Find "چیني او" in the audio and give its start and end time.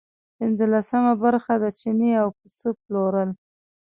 1.79-2.27